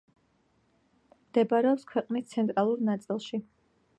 მდებარეობს 1.25 1.85
ქვეყნის 1.93 2.33
ცენტრალურ 2.33 2.83
ნაწილში. 2.91 3.43